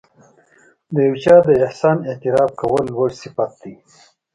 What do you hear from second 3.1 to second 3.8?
صفت دی.